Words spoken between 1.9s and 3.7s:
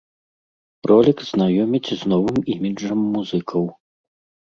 з новым іміджам музыкаў.